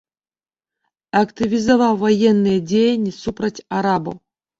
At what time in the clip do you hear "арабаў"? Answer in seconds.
3.81-4.15